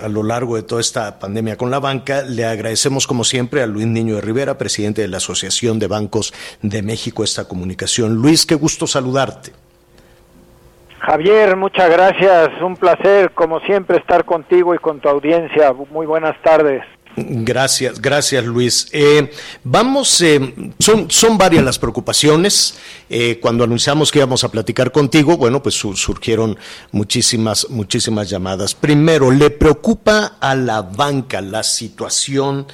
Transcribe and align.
a 0.00 0.08
lo 0.08 0.22
largo 0.22 0.56
de 0.56 0.62
toda 0.62 0.80
esta 0.80 1.18
pandemia 1.18 1.56
con 1.56 1.70
la 1.70 1.80
banca. 1.80 2.22
Le 2.22 2.44
agradecemos 2.44 3.06
como 3.06 3.24
siempre 3.24 3.62
a 3.62 3.66
Luis 3.66 3.86
Niño 3.86 4.16
de 4.16 4.20
Rivera, 4.20 4.58
presidente 4.58 5.02
de 5.02 5.08
la 5.08 5.18
Asociación 5.18 5.78
de 5.78 5.86
Bancos 5.86 6.32
de 6.62 6.82
México, 6.82 7.24
esta 7.24 7.46
comunicación. 7.46 8.14
Luis, 8.16 8.46
qué 8.46 8.54
gusto 8.54 8.86
saludarte. 8.86 9.52
Javier, 11.00 11.56
muchas 11.56 11.88
gracias. 11.90 12.50
Un 12.60 12.76
placer, 12.76 13.30
como 13.32 13.60
siempre, 13.60 13.96
estar 13.96 14.24
contigo 14.24 14.74
y 14.74 14.78
con 14.78 15.00
tu 15.00 15.08
audiencia. 15.08 15.72
Muy 15.90 16.06
buenas 16.06 16.36
tardes. 16.42 16.82
Gracias, 17.26 18.00
gracias 18.00 18.44
Luis. 18.44 18.88
Eh, 18.92 19.30
vamos, 19.64 20.20
eh, 20.20 20.72
son, 20.78 21.10
son 21.10 21.36
varias 21.36 21.64
las 21.64 21.78
preocupaciones. 21.78 22.74
Eh, 23.10 23.38
cuando 23.40 23.64
anunciamos 23.64 24.12
que 24.12 24.18
íbamos 24.18 24.44
a 24.44 24.50
platicar 24.50 24.92
contigo, 24.92 25.36
bueno, 25.36 25.62
pues 25.62 25.74
surgieron 25.74 26.56
muchísimas, 26.92 27.68
muchísimas 27.70 28.30
llamadas. 28.30 28.74
Primero, 28.74 29.30
¿le 29.30 29.50
preocupa 29.50 30.36
a 30.40 30.54
la 30.54 30.82
banca 30.82 31.40
la 31.40 31.62
situación 31.62 32.66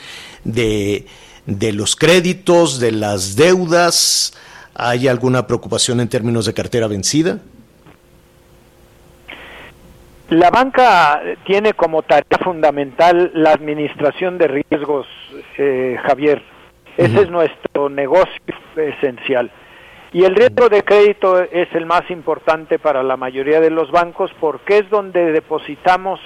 de, 0.44 1.06
de 1.46 1.72
los 1.72 1.96
créditos, 1.96 2.80
de 2.80 2.92
las 2.92 3.36
deudas? 3.36 4.34
¿Hay 4.74 5.08
alguna 5.08 5.46
preocupación 5.46 6.00
en 6.00 6.08
términos 6.08 6.46
de 6.46 6.54
cartera 6.54 6.88
vencida? 6.88 7.40
La 10.34 10.50
banca 10.50 11.22
tiene 11.46 11.74
como 11.74 12.02
tarea 12.02 12.40
fundamental 12.42 13.30
la 13.34 13.52
administración 13.52 14.36
de 14.36 14.48
riesgos, 14.48 15.06
eh, 15.58 15.96
Javier. 16.04 16.42
Ese 16.96 17.20
es 17.20 17.30
nuestro 17.30 17.88
negocio 17.88 18.42
esencial. 18.74 19.52
Y 20.12 20.24
el 20.24 20.34
riesgo 20.34 20.68
de 20.68 20.82
crédito 20.82 21.40
es 21.40 21.72
el 21.72 21.86
más 21.86 22.10
importante 22.10 22.80
para 22.80 23.04
la 23.04 23.16
mayoría 23.16 23.60
de 23.60 23.70
los 23.70 23.92
bancos 23.92 24.32
porque 24.40 24.78
es 24.78 24.90
donde 24.90 25.30
depositamos 25.30 26.18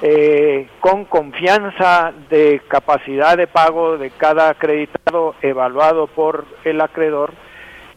eh, 0.00 0.68
con 0.80 1.04
confianza 1.04 2.10
de 2.30 2.62
capacidad 2.68 3.36
de 3.36 3.48
pago 3.48 3.98
de 3.98 4.12
cada 4.12 4.48
acreditado 4.48 5.34
evaluado 5.42 6.06
por 6.06 6.46
el 6.64 6.80
acreedor, 6.80 7.34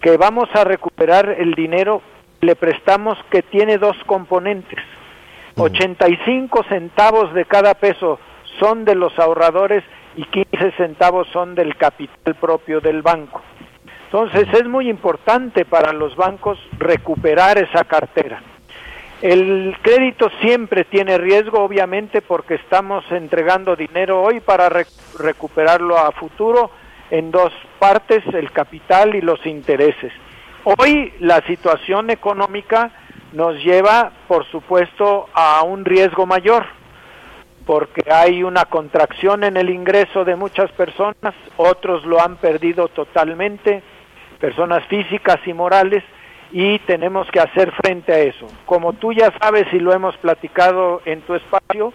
que 0.01 0.17
vamos 0.17 0.49
a 0.53 0.65
recuperar 0.65 1.29
el 1.29 1.53
dinero 1.53 2.01
que 2.41 2.47
le 2.47 2.55
prestamos 2.57 3.17
que 3.29 3.41
tiene 3.41 3.77
dos 3.77 3.95
componentes 4.05 4.83
85 5.57 6.63
centavos 6.67 7.33
de 7.33 7.45
cada 7.45 7.75
peso 7.75 8.19
son 8.59 8.83
de 8.83 8.95
los 8.95 9.17
ahorradores 9.17 9.83
y 10.17 10.23
15 10.25 10.71
centavos 10.77 11.27
son 11.31 11.55
del 11.55 11.77
capital 11.77 12.35
propio 12.35 12.81
del 12.81 13.01
banco. 13.01 13.41
Entonces 14.05 14.47
es 14.53 14.67
muy 14.67 14.89
importante 14.89 15.65
para 15.65 15.93
los 15.93 16.15
bancos 16.15 16.59
recuperar 16.77 17.57
esa 17.57 17.83
cartera. 17.83 18.41
El 19.21 19.75
crédito 19.81 20.29
siempre 20.41 20.83
tiene 20.83 21.17
riesgo, 21.17 21.63
obviamente, 21.63 22.21
porque 22.21 22.55
estamos 22.55 23.03
entregando 23.11 23.75
dinero 23.75 24.21
hoy 24.21 24.41
para 24.41 24.69
recuperarlo 25.17 25.97
a 25.97 26.11
futuro 26.11 26.69
en 27.09 27.31
dos 27.31 27.51
partes, 27.79 28.23
el 28.33 28.51
capital 28.51 29.15
y 29.15 29.21
los 29.21 29.45
intereses. 29.45 30.11
Hoy 30.65 31.13
la 31.19 31.41
situación 31.41 32.09
económica 32.09 32.91
nos 33.33 33.63
lleva, 33.63 34.11
por 34.27 34.45
supuesto, 34.51 35.27
a 35.33 35.63
un 35.63 35.85
riesgo 35.85 36.25
mayor, 36.25 36.65
porque 37.65 38.03
hay 38.11 38.43
una 38.43 38.65
contracción 38.65 39.43
en 39.43 39.57
el 39.57 39.69
ingreso 39.69 40.23
de 40.23 40.35
muchas 40.35 40.71
personas, 40.71 41.33
otros 41.57 42.05
lo 42.05 42.21
han 42.21 42.37
perdido 42.37 42.87
totalmente, 42.87 43.81
personas 44.39 44.83
físicas 44.85 45.39
y 45.45 45.53
morales, 45.53 46.03
y 46.51 46.79
tenemos 46.79 47.29
que 47.31 47.39
hacer 47.39 47.71
frente 47.71 48.13
a 48.13 48.19
eso. 48.19 48.47
Como 48.65 48.93
tú 48.93 49.11
ya 49.11 49.33
sabes 49.41 49.65
y 49.73 49.79
lo 49.79 49.93
hemos 49.93 50.15
platicado 50.17 51.01
en 51.05 51.21
tu 51.21 51.35
espacio, 51.35 51.91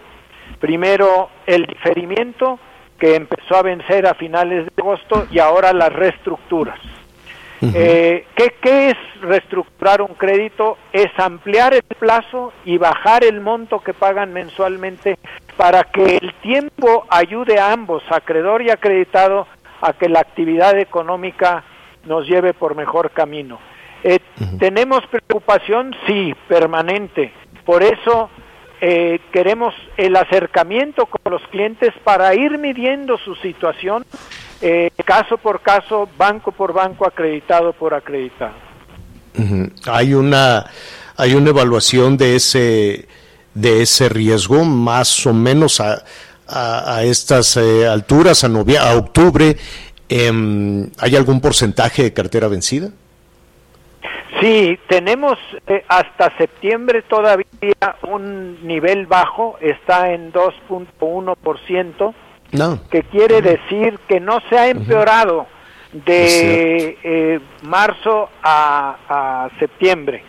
primero 0.59 1.29
el 1.47 1.65
diferimiento 1.65 2.59
que 2.99 3.15
empezó 3.15 3.55
a 3.55 3.63
vencer 3.63 4.05
a 4.05 4.13
finales 4.13 4.65
de 4.65 4.81
agosto 4.81 5.25
y 5.31 5.39
ahora 5.39 5.73
las 5.73 5.91
reestructuras. 5.91 6.79
Eh, 7.61 8.25
¿qué, 8.35 8.89
es 8.89 8.97
reestructurar 9.21 10.01
un 10.01 10.15
crédito? 10.15 10.77
Es 10.91 11.11
ampliar 11.17 11.73
el 11.73 11.83
plazo 11.83 12.53
y 12.65 12.77
bajar 12.77 13.23
el 13.23 13.39
monto 13.39 13.79
que 13.79 13.93
pagan 13.93 14.33
mensualmente 14.33 15.19
para 15.57 15.83
que 15.83 16.17
el 16.17 16.33
tiempo 16.41 17.05
ayude 17.09 17.59
a 17.59 17.71
ambos, 17.71 18.03
acreedor 18.09 18.63
y 18.63 18.71
acreditado, 18.71 19.47
a 19.81 19.93
que 19.93 20.09
la 20.09 20.21
actividad 20.21 20.77
económica 20.79 21.63
nos 22.05 22.27
lleve 22.27 22.53
por 22.53 22.75
mejor 22.75 23.11
camino. 23.11 23.59
Eh, 24.03 24.19
¿Tenemos 24.57 25.05
preocupación? 25.07 25.95
Sí, 26.07 26.33
permanente. 26.47 27.31
Por 27.63 27.83
eso 27.83 28.31
eh, 28.79 29.19
queremos 29.31 29.75
el 29.97 30.15
acercamiento 30.15 31.05
con 31.05 31.31
los 31.31 31.43
clientes 31.49 31.93
para 32.03 32.33
ir 32.33 32.57
midiendo 32.57 33.19
su 33.19 33.35
situación 33.35 34.03
eh, 34.61 34.89
caso 35.05 35.37
por 35.37 35.61
caso, 35.61 36.07
banco 36.17 36.51
por 36.51 36.73
banco, 36.73 37.05
acreditado 37.05 37.73
por 37.73 37.93
acreditado. 37.93 38.53
Hay 39.85 40.13
una 40.13 40.65
hay 41.15 41.33
una 41.35 41.49
evaluación 41.49 42.17
de 42.17 42.35
ese 42.35 43.07
de 43.53 43.81
ese 43.81 44.09
riesgo 44.09 44.63
más 44.63 45.25
o 45.25 45.33
menos 45.33 45.79
a, 45.81 46.03
a, 46.47 47.03
estas 47.03 47.57
eh, 47.57 47.87
alturas, 47.87 48.43
a, 48.43 48.49
novia, 48.49 48.89
a 48.89 48.95
octubre. 48.95 49.55
Em, 50.09 50.89
¿Hay 50.99 51.15
algún 51.15 51.39
porcentaje 51.39 52.03
de 52.03 52.13
cartera 52.13 52.47
vencida? 52.47 52.89
Sí, 54.39 54.77
tenemos 54.87 55.37
eh, 55.67 55.83
hasta 55.87 56.35
septiembre 56.37 57.03
todavía 57.03 57.45
un 58.03 58.65
nivel 58.65 59.05
bajo, 59.05 59.57
está 59.61 60.11
en 60.13 60.33
2.1%. 60.33 62.13
No. 62.51 62.79
Que 62.89 63.03
quiere 63.03 63.41
decir 63.41 63.99
que 64.07 64.19
no 64.19 64.39
se 64.49 64.57
ha 64.57 64.67
empeorado 64.67 65.47
de 65.93 66.97
eh, 67.03 67.39
marzo 67.63 68.29
a, 68.43 69.49
septiembre. 69.59 70.23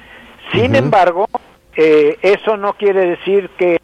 Sin 0.52 0.74
embargo, 0.74 1.28
eh, 1.76 2.18
eso 2.22 2.56
no 2.56 2.74
quiere 2.74 3.06
decir 3.06 3.50
que 3.56 3.80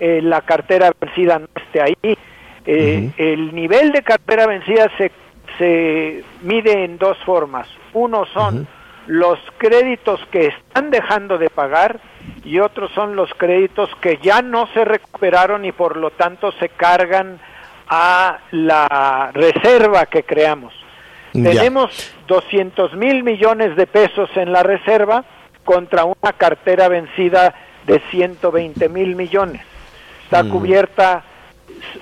eh, 0.00 0.20
la 0.22 0.42
cartera 0.42 0.92
vencida 1.00 1.38
no 1.38 1.48
esté 1.54 1.80
ahí. 1.82 2.18
El 2.64 3.54
nivel 3.54 3.90
de 3.90 4.02
cartera 4.02 4.46
vencida 4.46 4.88
se, 4.96 5.10
se 5.58 6.24
mide 6.42 6.84
en 6.84 6.98
dos 6.98 7.18
formas. 7.24 7.68
Uno 7.92 8.24
son 8.26 8.68
los 9.06 9.38
créditos 9.58 10.20
que 10.30 10.48
están 10.48 10.90
dejando 10.90 11.38
de 11.38 11.50
pagar 11.50 12.00
y 12.44 12.60
otros 12.60 12.90
son 12.92 13.16
los 13.16 13.32
créditos 13.34 13.90
que 14.00 14.18
ya 14.22 14.42
no 14.42 14.66
se 14.68 14.84
recuperaron 14.84 15.64
y 15.64 15.72
por 15.72 15.96
lo 15.96 16.10
tanto 16.10 16.52
se 16.52 16.68
cargan 16.68 17.40
a 17.88 18.38
la 18.50 19.30
reserva 19.32 20.06
que 20.06 20.22
creamos. 20.22 20.72
Tenemos 21.32 22.12
200 22.26 22.94
mil 22.94 23.22
millones 23.22 23.74
de 23.76 23.86
pesos 23.86 24.28
en 24.36 24.52
la 24.52 24.62
reserva 24.62 25.24
contra 25.64 26.04
una 26.04 26.32
cartera 26.36 26.88
vencida 26.88 27.54
de 27.86 28.00
120 28.10 28.88
mil 28.88 29.16
millones. 29.16 29.62
Está 30.24 30.42
mm. 30.42 30.50
cubierta 30.50 31.24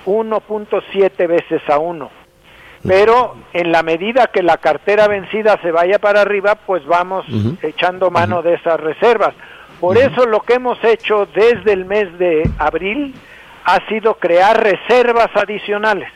1.7 0.05 1.27
veces 1.27 1.61
a 1.69 1.79
uno. 1.79 2.09
Pero 2.85 3.35
en 3.53 3.71
la 3.71 3.83
medida 3.83 4.27
que 4.27 4.41
la 4.41 4.57
cartera 4.57 5.07
vencida 5.07 5.59
se 5.61 5.71
vaya 5.71 5.99
para 5.99 6.21
arriba, 6.21 6.55
pues 6.55 6.83
vamos 6.85 7.25
echando 7.61 8.09
mano 8.09 8.41
de 8.41 8.55
esas 8.55 8.79
reservas. 8.79 9.35
Por 9.79 9.97
eso 9.97 10.25
lo 10.25 10.41
que 10.41 10.55
hemos 10.55 10.83
hecho 10.83 11.27
desde 11.27 11.73
el 11.73 11.85
mes 11.85 12.17
de 12.17 12.49
abril 12.57 13.13
ha 13.75 13.87
sido 13.87 14.15
crear 14.15 14.61
reservas 14.61 15.29
adicionales. 15.35 16.09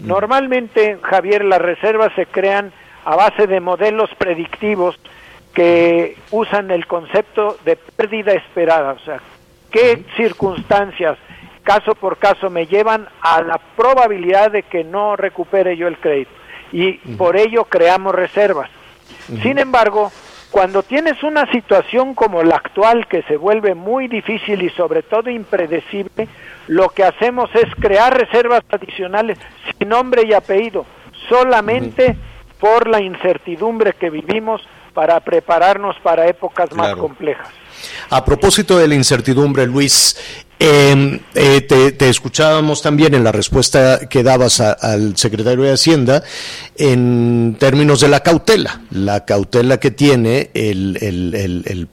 Mm. 0.00 0.06
Normalmente, 0.06 0.98
Javier, 1.02 1.44
las 1.44 1.60
reservas 1.60 2.12
se 2.16 2.26
crean 2.26 2.72
a 3.04 3.16
base 3.16 3.46
de 3.46 3.60
modelos 3.60 4.10
predictivos 4.16 4.98
que 5.54 6.16
usan 6.30 6.70
el 6.70 6.86
concepto 6.86 7.58
de 7.64 7.76
pérdida 7.76 8.32
esperada, 8.32 8.92
o 8.92 8.98
sea, 9.00 9.20
qué 9.70 10.02
circunstancias, 10.16 11.18
caso 11.62 11.94
por 11.94 12.16
caso, 12.16 12.50
me 12.50 12.66
llevan 12.66 13.06
a 13.20 13.42
la 13.42 13.58
probabilidad 13.76 14.50
de 14.50 14.62
que 14.62 14.82
no 14.82 15.14
recupere 15.14 15.76
yo 15.76 15.88
el 15.88 15.98
crédito. 15.98 16.30
Y 16.72 16.94
por 17.16 17.36
ello 17.36 17.64
creamos 17.64 18.14
reservas. 18.14 18.70
Sin 19.42 19.58
embargo, 19.58 20.10
Cuando 20.52 20.82
tienes 20.82 21.22
una 21.22 21.50
situación 21.50 22.14
como 22.14 22.42
la 22.42 22.56
actual 22.56 23.08
que 23.08 23.22
se 23.22 23.38
vuelve 23.38 23.74
muy 23.74 24.06
difícil 24.06 24.60
y 24.60 24.68
sobre 24.68 25.02
todo 25.02 25.30
impredecible, 25.30 26.28
lo 26.68 26.90
que 26.90 27.04
hacemos 27.04 27.48
es 27.54 27.74
crear 27.80 28.14
reservas 28.14 28.60
adicionales 28.70 29.38
sin 29.78 29.88
nombre 29.88 30.24
y 30.28 30.34
apellido, 30.34 30.84
solamente 31.30 32.16
por 32.60 32.86
la 32.86 33.00
incertidumbre 33.00 33.94
que 33.94 34.10
vivimos 34.10 34.60
para 34.92 35.18
prepararnos 35.20 35.96
para 36.02 36.26
épocas 36.28 36.70
más 36.74 36.96
complejas. 36.96 37.48
A 38.10 38.22
propósito 38.22 38.76
de 38.76 38.88
la 38.88 38.94
incertidumbre, 38.94 39.66
Luis, 39.66 40.44
em, 40.62 41.18
eh, 41.34 41.60
te, 41.62 42.08
escuchábamos 42.08 42.82
también 42.82 43.14
en 43.14 43.24
la 43.24 43.32
respuesta 43.32 44.00
que 44.08 44.22
dabas 44.22 44.60
al 44.60 45.16
secretario 45.16 45.64
de 45.64 45.72
Hacienda 45.72 46.22
en 46.76 47.56
términos 47.58 48.00
de 48.00 48.08
la 48.08 48.20
cautela, 48.20 48.82
la 48.90 49.24
cautela 49.24 49.78
que 49.78 49.90
tiene 49.90 50.50
el, 50.54 51.88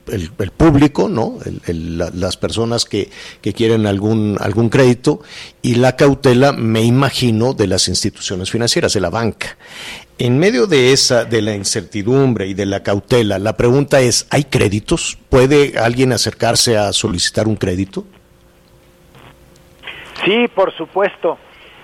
público, 0.55 1.09
¿no? 1.09 1.39
las 1.65 2.37
personas 2.37 2.85
que, 2.85 3.09
que, 3.41 3.53
quieren 3.53 3.87
algún, 3.87 4.37
algún 4.39 4.69
crédito 4.69 5.21
y 5.61 5.75
la 5.75 5.95
cautela, 5.95 6.51
me 6.51 6.83
imagino, 6.83 7.53
de 7.53 7.67
las 7.67 7.87
instituciones 7.87 8.51
financieras, 8.51 8.93
de 8.93 9.01
la 9.01 9.09
banca. 9.09 9.57
En 10.17 10.37
medio 10.37 10.67
de 10.67 10.91
esa, 10.91 11.23
de 11.23 11.41
la 11.41 11.55
incertidumbre 11.55 12.47
y 12.47 12.53
de 12.53 12.65
la 12.65 12.83
cautela, 12.83 13.39
la 13.39 13.55
pregunta 13.55 14.01
es, 14.01 14.27
¿hay 14.29 14.43
créditos? 14.43 15.17
¿Puede 15.29 15.79
alguien 15.79 16.11
acercarse 16.11 16.77
a 16.77 16.91
solicitar 16.91 17.47
un 17.47 17.55
crédito? 17.55 18.05
Sí, 20.23 20.47
por 20.47 20.73
supuesto. 20.73 21.37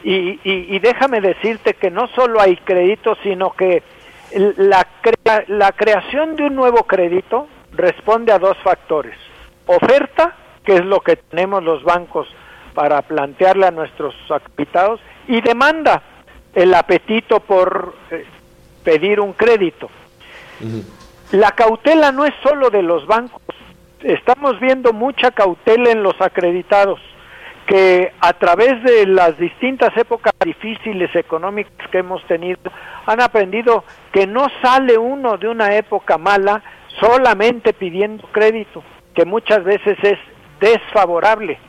Y, 0.04 0.78
déjame 0.80 1.20
decirte 1.20 1.74
que 1.74 1.90
no 1.90 2.08
solo 2.10 2.40
hay 2.40 2.58
créditos, 2.58 3.18
sino 3.24 3.52
que 3.54 3.82
la, 4.36 4.86
la 5.48 5.72
creación 5.72 6.36
de 6.36 6.44
un 6.44 6.56
nuevo 6.56 6.84
crédito 6.84 7.48
responde 7.72 8.32
a 8.32 8.38
dos 8.38 8.56
factores. 8.64 9.18
Oferta, 9.66 10.36
que 10.64 10.76
es 10.76 10.86
lo 10.86 11.00
que 11.00 11.16
tenemos 11.16 11.64
los 11.64 11.84
bancos 11.84 12.28
para 12.76 13.02
plantearle 13.02 13.66
a 13.66 13.72
nuestros 13.72 14.14
capitados, 14.28 15.00
y 15.28 15.42
demanda, 15.42 16.04
el 16.54 16.74
apetito 16.74 17.40
por 17.40 17.96
eh, 18.12 18.26
pedir 18.84 19.20
un 19.20 19.34
crédito. 19.34 19.90
La 21.32 21.52
cautela 21.52 22.12
no 22.12 22.26
es 22.26 22.34
solo 22.44 22.70
de 22.70 22.84
los 22.84 23.08
bancos, 23.08 23.42
estamos 24.04 24.60
viendo 24.60 24.94
mucha 24.94 25.32
cautela 25.32 25.90
en 25.90 26.04
los 26.04 26.20
acreditados 26.22 27.00
que 27.66 28.12
a 28.20 28.34
través 28.34 28.84
de 28.84 29.08
las 29.08 29.38
distintas 29.38 29.96
épocas 29.98 30.34
difíciles 30.44 31.14
económicas 31.16 31.74
que 31.90 32.00
hemos 32.00 32.24
tenido 32.28 32.72
han 33.06 33.22
aprendido 33.22 33.84
que 34.12 34.28
no 34.28 34.48
sale 34.62 34.98
uno 34.98 35.38
de 35.38 35.48
una 35.48 35.76
época 35.76 36.18
mala 36.18 36.62
solamente 37.00 37.74
pidiendo 37.74 38.28
crédito, 38.32 38.84
que 39.14 39.26
muchas 39.26 39.64
veces 39.64 39.98
es 40.04 40.20
desfavorable. 40.60 41.60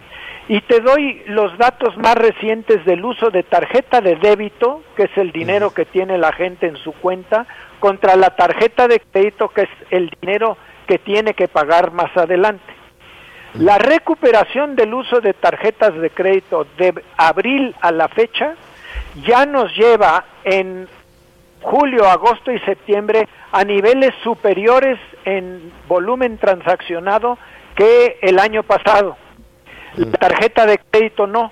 Y 0.48 0.60
te 0.60 0.81
doy 0.81 1.22
los 1.26 1.56
datos 1.58 1.96
más 1.96 2.14
recientes 2.14 2.84
del 2.84 3.04
uso 3.04 3.31
de 3.31 3.43
tarjeta 3.43 4.00
de 4.00 4.14
débito, 4.14 4.82
que 4.96 5.04
es 5.04 5.16
el 5.16 5.32
dinero 5.32 5.75
que 5.75 5.87
tiene 5.87 6.19
la 6.19 6.32
gente 6.32 6.69
en 6.69 6.76
su 6.76 6.93
cuenta, 6.93 7.46
contra 7.81 8.14
la 8.14 8.31
tarjeta 8.31 8.87
de 8.87 9.00
crédito, 9.00 9.48
que 9.48 9.62
es 9.62 9.69
el 9.90 10.10
dinero 10.20 10.56
que 10.87 10.98
tiene 10.98 11.34
que 11.34 11.48
pagar 11.48 11.90
más 11.90 12.16
adelante. 12.16 12.75
La 13.54 13.78
recuperación 13.78 14.76
del 14.76 14.93
uso 14.93 15.20
de 15.20 15.32
tarjetas 15.32 15.94
de 15.94 16.10
crédito 16.10 16.66
de 16.76 16.94
abril 17.16 17.75
a 17.81 17.90
la 17.90 18.08
fecha 18.08 18.54
ya 19.26 19.46
nos 19.46 19.75
lleva 19.75 20.25
en 20.44 20.88
julio, 21.62 22.08
agosto 22.08 22.52
y 22.52 22.58
septiembre 22.60 23.28
a 23.52 23.64
niveles 23.64 24.12
superiores 24.22 24.98
en 25.25 25.72
volumen 25.88 26.38
transaccionado 26.38 27.38
que 27.75 28.19
el 28.22 28.38
año 28.38 28.62
pasado. 28.62 29.16
La 29.96 30.12
tarjeta 30.12 30.66
de 30.66 30.78
crédito 30.78 31.26
no, 31.26 31.50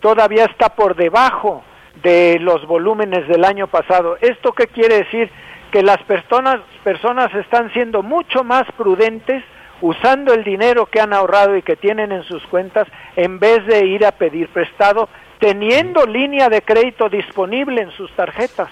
todavía 0.00 0.44
está 0.44 0.68
por 0.74 0.94
debajo 0.94 1.62
de 2.02 2.38
los 2.40 2.66
volúmenes 2.66 3.26
del 3.28 3.44
año 3.44 3.66
pasado. 3.66 4.16
¿Esto 4.20 4.52
qué 4.52 4.66
quiere 4.66 4.98
decir? 5.04 5.30
Que 5.72 5.82
las 5.82 6.02
personas, 6.02 6.60
personas 6.84 7.34
están 7.34 7.72
siendo 7.72 8.02
mucho 8.02 8.44
más 8.44 8.64
prudentes 8.76 9.42
usando 9.80 10.32
el 10.32 10.44
dinero 10.44 10.86
que 10.86 11.00
han 11.00 11.12
ahorrado 11.12 11.56
y 11.56 11.62
que 11.62 11.76
tienen 11.76 12.12
en 12.12 12.22
sus 12.24 12.42
cuentas 12.46 12.86
en 13.16 13.38
vez 13.38 13.66
de 13.66 13.86
ir 13.86 14.04
a 14.04 14.12
pedir 14.12 14.48
prestado, 14.48 15.08
teniendo 15.38 16.04
línea 16.06 16.48
de 16.48 16.62
crédito 16.62 17.08
disponible 17.08 17.82
en 17.82 17.90
sus 17.92 18.10
tarjetas. 18.14 18.68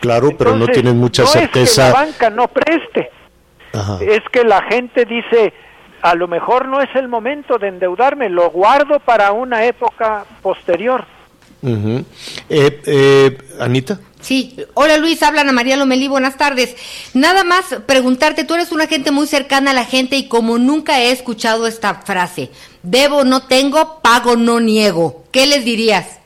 Claro, 0.00 0.30
pero 0.38 0.56
no 0.56 0.66
tienen 0.68 0.96
mucha 0.96 1.26
certeza. 1.26 1.82
No 1.82 1.88
es 1.88 1.92
que 1.92 1.98
la 1.98 2.06
banca 2.06 2.30
no 2.30 2.48
preste, 2.48 3.10
es 4.00 4.22
que 4.30 4.44
la 4.44 4.62
gente 4.62 5.04
dice, 5.04 5.52
a 6.02 6.14
lo 6.14 6.28
mejor 6.28 6.68
no 6.68 6.80
es 6.80 6.94
el 6.94 7.08
momento 7.08 7.58
de 7.58 7.68
endeudarme, 7.68 8.28
lo 8.28 8.50
guardo 8.50 9.00
para 9.00 9.32
una 9.32 9.64
época 9.64 10.24
posterior. 10.42 11.04
Eh, 11.62 12.80
eh, 12.86 13.38
Anita. 13.58 13.98
Sí, 14.20 14.56
hola 14.74 14.96
Luis, 14.96 15.22
habla 15.22 15.42
Ana 15.42 15.52
María 15.52 15.76
Lomelí, 15.76 16.08
buenas 16.08 16.36
tardes. 16.36 16.76
Nada 17.14 17.44
más 17.44 17.82
preguntarte, 17.86 18.44
tú 18.44 18.54
eres 18.54 18.72
una 18.72 18.86
gente 18.86 19.12
muy 19.12 19.26
cercana 19.26 19.70
a 19.70 19.74
la 19.74 19.84
gente 19.84 20.16
y 20.16 20.28
como 20.28 20.58
nunca 20.58 21.00
he 21.00 21.12
escuchado 21.12 21.66
esta 21.66 21.94
frase, 21.94 22.50
debo, 22.82 23.24
no 23.24 23.46
tengo, 23.46 24.00
pago, 24.02 24.36
no 24.36 24.60
niego, 24.60 25.24
¿qué 25.32 25.46
les 25.46 25.64
dirías? 25.64 26.20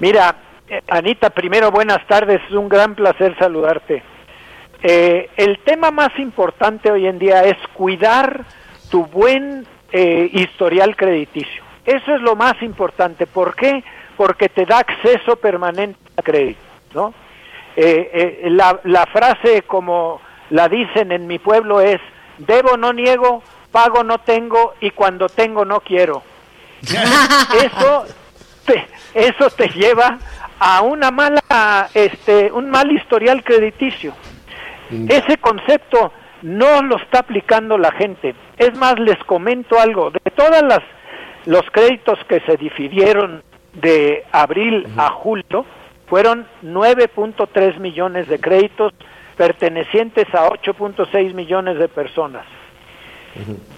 Mira, 0.00 0.36
eh, 0.68 0.82
Anita, 0.88 1.30
primero 1.30 1.70
buenas 1.70 2.04
tardes, 2.06 2.40
es 2.48 2.54
un 2.54 2.68
gran 2.68 2.94
placer 2.94 3.36
saludarte. 3.38 4.02
Eh, 4.82 5.30
el 5.36 5.58
tema 5.60 5.90
más 5.90 6.10
importante 6.18 6.90
hoy 6.90 7.06
en 7.06 7.18
día 7.18 7.44
es 7.44 7.56
cuidar 7.74 8.44
tu 8.90 9.06
buen 9.06 9.66
eh, 9.92 10.28
historial 10.32 10.96
crediticio. 10.96 11.62
Eso 11.84 12.14
es 12.14 12.20
lo 12.20 12.36
más 12.36 12.60
importante. 12.62 13.26
¿Por 13.26 13.54
qué? 13.54 13.70
Porque 13.70 13.97
te 14.26 14.66
da 14.66 14.78
acceso 14.78 15.36
permanente 15.36 15.98
a 16.16 16.22
crédito, 16.22 16.60
¿no? 16.94 17.14
Eh, 17.76 18.48
la, 18.50 18.80
la 18.84 19.06
frase 19.06 19.62
como 19.62 20.20
la 20.50 20.68
dicen 20.68 21.12
en 21.12 21.26
mi 21.26 21.38
pueblo 21.38 21.80
es, 21.80 22.00
debo 22.38 22.76
no 22.76 22.92
niego, 22.92 23.42
pago 23.70 24.02
no 24.02 24.18
tengo 24.18 24.74
y 24.80 24.90
cuando 24.90 25.28
tengo 25.28 25.64
no 25.64 25.80
quiero. 25.80 26.22
eso, 26.82 28.04
te, 28.64 28.86
eso 29.14 29.50
te 29.50 29.68
lleva 29.68 30.18
a 30.58 30.82
una 30.82 31.10
mala, 31.10 31.88
este, 31.94 32.50
un 32.50 32.70
mal 32.70 32.90
historial 32.90 33.44
crediticio. 33.44 34.14
Ese 34.90 35.36
concepto 35.36 36.12
no 36.42 36.82
lo 36.82 36.96
está 36.96 37.20
aplicando 37.20 37.76
la 37.76 37.92
gente. 37.92 38.34
Es 38.56 38.74
más, 38.78 38.98
les 38.98 39.18
comento 39.24 39.78
algo. 39.78 40.10
De 40.10 40.30
todas 40.34 40.62
las 40.62 40.80
los 41.44 41.62
créditos 41.70 42.18
que 42.28 42.40
se 42.40 42.56
difirieron 42.56 43.42
de 43.80 44.24
abril 44.32 44.86
a 44.96 45.10
julio, 45.10 45.64
fueron 46.06 46.46
9.3 46.62 47.78
millones 47.78 48.28
de 48.28 48.38
créditos 48.38 48.92
pertenecientes 49.36 50.26
a 50.34 50.48
8.6 50.48 51.34
millones 51.34 51.78
de 51.78 51.88
personas. 51.88 52.44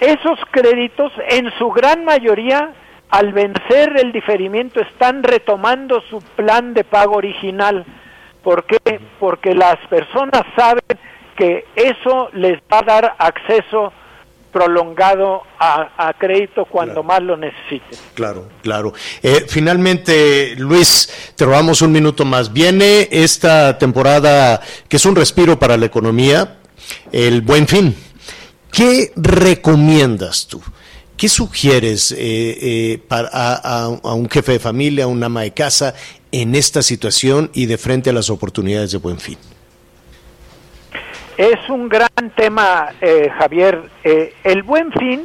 Esos 0.01 0.39
créditos, 0.51 1.13
en 1.29 1.51
su 1.59 1.71
gran 1.71 2.05
mayoría, 2.05 2.73
al 3.11 3.33
vencer 3.33 3.97
el 3.99 4.13
diferimiento, 4.13 4.81
están 4.81 5.23
retomando 5.23 6.01
su 6.09 6.19
plan 6.37 6.73
de 6.73 6.85
pago 6.85 7.17
original 7.17 7.85
¿Por 8.43 8.65
qué? 8.65 9.01
Porque 9.19 9.55
las 9.55 9.77
personas 9.89 10.43
saben 10.57 10.83
que 11.37 11.67
eso 11.75 12.31
les 12.33 12.59
va 12.73 12.79
a 12.79 12.83
dar 12.83 13.17
acceso 13.19 13.93
prolongado 14.53 15.43
a, 15.59 16.13
crédito 16.19 16.65
cuando 16.65 17.03
más 17.03 17.23
lo 17.23 17.37
necesiten. 17.37 17.99
Claro, 18.15 18.49
claro. 18.63 18.93
Eh, 19.23 19.45
finalmente, 19.49 20.55
Luis, 20.57 21.33
te 21.37 21.45
robamos 21.45 21.83
un 21.83 21.93
minuto 21.93 22.25
más. 22.25 22.53
Viene 22.53 23.09
esta 23.11 23.79
temporada 23.79 24.61
que 24.89 24.97
es 24.97 25.05
un 25.07 25.17
respiro 25.17 25.59
para 25.59 25.77
la 25.77 25.87
economía, 25.87 26.59
el 27.13 27.43
buen 27.43 27.67
fin. 27.67 27.95
¿Qué 28.73 29.13
recomiendas 29.17 30.47
tú? 30.47 30.63
¿Qué 31.17 31.29
sugieres 31.29 32.13
eh, 32.13 32.17
eh, 32.19 33.03
para, 33.07 33.29
a, 33.29 33.89
un 33.89 34.29
jefe 34.31 34.53
de 34.53 34.59
familia, 34.59 35.05
a 35.05 35.07
un 35.07 35.23
ama 35.23 35.43
de 35.43 35.53
casa 35.53 35.95
en 36.33 36.55
esta 36.55 36.83
situación 36.83 37.51
y 37.53 37.67
de 37.67 37.77
frente 37.77 38.11
a 38.11 38.13
las 38.13 38.31
oportunidades 38.31 38.93
de 38.93 38.99
buen 38.99 39.19
fin? 39.19 39.37
Es 41.37 41.69
un 41.69 41.89
gran 41.89 42.31
tema, 42.35 42.89
eh, 43.01 43.31
Javier. 43.39 43.83
Eh, 44.05 44.35
el 44.45 44.63
buen 44.63 44.93
fin 44.93 45.25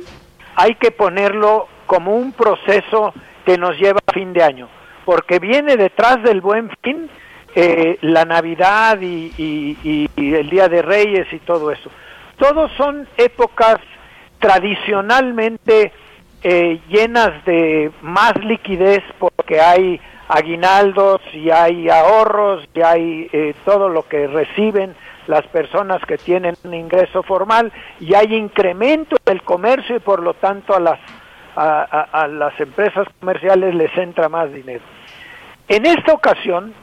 hay 0.56 0.76
que 0.76 0.92
ponerlo 0.92 1.68
como 1.86 2.16
un 2.16 2.32
proceso 2.32 3.14
que 3.46 3.58
nos 3.58 3.78
lleva 3.78 4.00
a 4.06 4.14
fin 4.14 4.34
de 4.34 4.44
año, 4.44 4.70
porque 5.04 5.40
viene 5.40 5.78
detrás 5.78 6.24
del 6.24 6.42
buen 6.42 6.70
fin 6.82 7.10
eh, 7.54 7.98
la 8.02 8.26
Navidad 8.26 9.00
y, 9.02 10.10
el 10.16 10.50
Día 10.50 10.68
de 10.68 10.82
Reyes 10.82 11.32
y 11.32 11.40
todo 11.40 11.72
eso. 11.72 11.90
Todos 12.38 12.72
son 12.78 13.08
épocas 13.18 13.78
tradicionalmente 14.40 15.92
llenas 16.90 17.44
de 17.46 17.92
más 18.04 18.36
liquidez 18.44 19.04
porque 19.18 19.60
hay 19.60 20.00
aguinaldos 20.27 21.22
y 21.34 21.50
hay 21.50 21.89
ahorros 21.89 22.67
y 22.74 22.82
hay 22.82 23.29
eh, 23.32 23.53
todo 23.63 23.89
lo 23.89 24.08
que 24.08 24.27
reciben 24.27 24.96
las 25.27 25.46
personas 25.48 26.01
que 26.05 26.17
tienen 26.17 26.55
un 26.63 26.74
ingreso 26.74 27.24
formal 27.24 27.72
y 28.00 28.13
hay 28.13 28.36
incremento 28.36 29.17
del 29.25 29.41
comercio 29.41 29.96
y 29.96 30.00
por 30.00 30.22
lo 30.22 30.34
tanto 30.36 30.75
a 30.75 30.79
las, 30.79 31.00
a, 31.55 32.27
las 32.27 32.60
empresas 32.60 33.08
comerciales 33.20 33.74
les 33.74 33.96
entra 33.98 34.29
más 34.29 34.51
dinero. 34.53 34.84
En 35.67 35.86
esta 35.86 36.13
ocasión, 36.13 36.74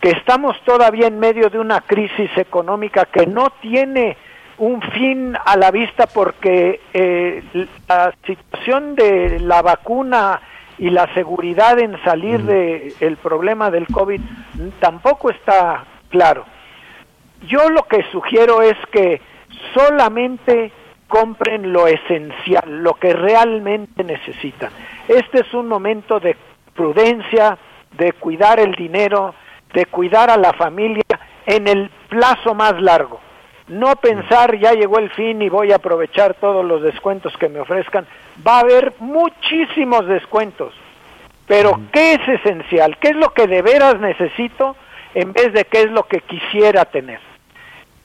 que 0.00 0.10
estamos 0.10 0.60
todavía 0.64 1.06
en 1.06 1.18
medio 1.18 1.48
de 1.48 1.58
una 1.58 1.80
crisis 1.80 2.30
económica 2.36 3.06
que 3.06 3.26
no 3.26 3.50
tiene 3.62 4.16
un 4.58 4.82
fin 4.82 5.36
a 5.42 5.56
la 5.56 5.70
vista 5.70 6.06
porque 6.06 6.80
eh, 6.92 7.42
la 7.88 8.12
situación 8.26 8.94
de 8.94 9.40
la 9.40 9.62
vacuna 9.62 10.40
y 10.78 10.90
la 10.90 11.12
seguridad 11.14 11.78
en 11.78 12.02
salir 12.04 12.42
del 12.42 13.16
problema 13.16 13.70
del 13.70 13.86
COVID 13.86 14.20
tampoco 14.80 15.30
está 15.30 15.84
claro. 16.10 16.44
Yo 17.48 17.68
lo 17.70 17.82
que 17.84 18.04
sugiero 18.10 18.62
es 18.62 18.76
que 18.92 19.20
solamente 19.74 20.72
compren 21.08 21.72
lo 21.72 21.86
esencial, 21.86 22.82
lo 22.82 22.94
que 22.94 23.12
realmente 23.12 24.02
necesitan. 24.04 24.70
Este 25.08 25.40
es 25.40 25.54
un 25.54 25.68
momento 25.68 26.18
de 26.20 26.36
prudencia, 26.74 27.56
de 27.92 28.12
cuidar 28.12 28.60
el 28.60 28.74
dinero, 28.74 29.34
de 29.72 29.86
cuidar 29.86 30.30
a 30.30 30.36
la 30.36 30.52
familia 30.52 31.04
en 31.46 31.68
el 31.68 31.90
plazo 32.08 32.54
más 32.54 32.80
largo. 32.80 33.20
No 33.68 33.96
pensar 33.96 34.58
ya 34.58 34.72
llegó 34.72 34.98
el 34.98 35.10
fin 35.10 35.42
y 35.42 35.48
voy 35.48 35.72
a 35.72 35.76
aprovechar 35.76 36.34
todos 36.34 36.64
los 36.64 36.82
descuentos 36.82 37.36
que 37.36 37.48
me 37.48 37.60
ofrezcan. 37.60 38.06
Va 38.46 38.58
a 38.58 38.60
haber 38.60 38.94
muchísimos 39.00 40.06
descuentos. 40.06 40.72
Pero 41.46 41.80
¿qué 41.92 42.14
es 42.14 42.28
esencial? 42.40 42.96
¿Qué 42.98 43.08
es 43.08 43.16
lo 43.16 43.32
que 43.32 43.46
de 43.46 43.62
veras 43.62 44.00
necesito 44.00 44.76
en 45.14 45.32
vez 45.32 45.52
de 45.52 45.64
qué 45.64 45.82
es 45.82 45.90
lo 45.90 46.04
que 46.04 46.20
quisiera 46.20 46.84
tener? 46.84 47.20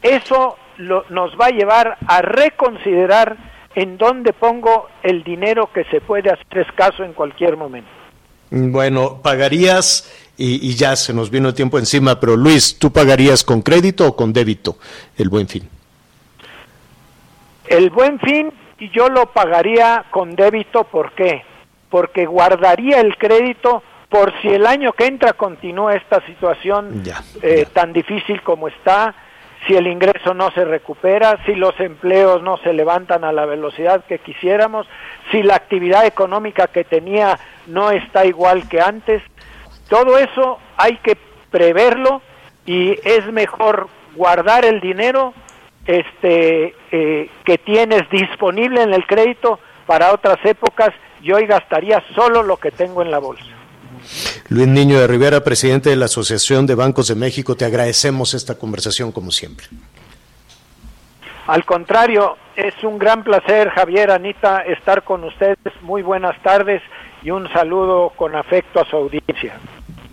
Eso 0.01 0.57
nos 0.77 1.39
va 1.39 1.47
a 1.47 1.51
llevar 1.51 1.97
a 2.07 2.21
reconsiderar 2.21 3.37
en 3.75 3.97
dónde 3.97 4.33
pongo 4.33 4.89
el 5.03 5.23
dinero 5.23 5.71
que 5.71 5.83
se 5.85 6.01
puede 6.01 6.29
hacer 6.29 6.59
escaso 6.59 7.03
en 7.03 7.13
cualquier 7.13 7.57
momento. 7.57 7.89
Bueno, 8.49 9.21
pagarías, 9.21 10.20
y, 10.43 10.75
ya 10.75 10.95
se 10.95 11.13
nos 11.13 11.29
vino 11.29 11.49
el 11.49 11.53
tiempo 11.53 11.77
encima, 11.77 12.19
pero 12.19 12.35
Luis, 12.35 12.79
¿tú 12.79 12.91
pagarías 12.91 13.43
con 13.43 13.61
crédito 13.61 14.07
o 14.07 14.15
con 14.15 14.33
débito 14.33 14.77
el 15.17 15.29
buen 15.29 15.47
fin? 15.47 15.69
El 17.67 17.89
buen 17.91 18.19
fin 18.19 18.51
yo 18.89 19.09
lo 19.09 19.27
pagaría 19.27 20.05
con 20.09 20.35
débito, 20.35 20.85
¿por 20.85 21.11
qué? 21.11 21.43
Porque 21.89 22.25
guardaría 22.25 22.99
el 22.99 23.17
crédito 23.17 23.83
por 24.09 24.33
si 24.41 24.49
el 24.49 24.65
año 24.65 24.93
que 24.93 25.05
entra 25.05 25.33
continúa 25.33 25.95
esta 25.95 26.25
situación 26.25 27.03
eh, 27.41 27.67
tan 27.71 27.93
difícil 27.93 28.41
como 28.41 28.67
está, 28.67 29.13
si 29.65 29.75
el 29.75 29.87
ingreso 29.87 30.33
no 30.33 30.51
se 30.51 30.65
recupera, 30.65 31.37
si 31.45 31.53
los 31.53 31.79
empleos 31.79 32.41
no 32.41 32.57
se 32.57 32.73
levantan 32.73 33.23
a 33.23 33.31
la 33.31 33.45
velocidad 33.45 34.03
que 34.05 34.19
quisiéramos, 34.19 34.87
si 35.31 35.43
la 35.43 35.55
actividad 35.55 36.05
económica 36.05 36.67
que 36.67 36.83
tenía 36.83 37.39
no 37.67 37.91
está 37.91 38.25
igual 38.25 38.67
que 38.67 38.81
antes. 38.81 39.21
Todo 39.91 40.17
eso 40.17 40.57
hay 40.77 40.95
que 40.99 41.17
preverlo 41.49 42.21
y 42.65 42.97
es 43.03 43.29
mejor 43.33 43.89
guardar 44.15 44.63
el 44.63 44.79
dinero 44.79 45.33
este, 45.85 46.73
eh, 46.93 47.29
que 47.43 47.57
tienes 47.57 48.09
disponible 48.09 48.83
en 48.83 48.93
el 48.93 49.05
crédito 49.05 49.59
para 49.85 50.13
otras 50.13 50.37
épocas 50.45 50.91
y 51.21 51.33
hoy 51.33 51.45
gastaría 51.45 52.01
solo 52.15 52.41
lo 52.41 52.55
que 52.55 52.71
tengo 52.71 53.01
en 53.01 53.11
la 53.11 53.19
bolsa. 53.19 53.43
Luis 54.47 54.69
Niño 54.69 54.97
de 54.97 55.07
Rivera, 55.07 55.43
presidente 55.43 55.89
de 55.89 55.97
la 55.97 56.05
Asociación 56.05 56.65
de 56.65 56.75
Bancos 56.75 57.09
de 57.09 57.15
México, 57.15 57.55
te 57.55 57.65
agradecemos 57.65 58.33
esta 58.33 58.57
conversación 58.57 59.11
como 59.11 59.29
siempre. 59.29 59.65
Al 61.47 61.65
contrario, 61.65 62.37
es 62.55 62.81
un 62.83 62.97
gran 62.97 63.25
placer, 63.25 63.69
Javier, 63.71 64.09
Anita, 64.11 64.59
estar 64.59 65.03
con 65.03 65.25
ustedes. 65.25 65.57
Muy 65.81 66.01
buenas 66.01 66.41
tardes 66.43 66.81
y 67.23 67.31
un 67.31 67.51
saludo 67.51 68.11
con 68.15 68.35
afecto 68.35 68.79
a 68.79 68.85
su 68.85 68.95
audiencia. 68.95 69.59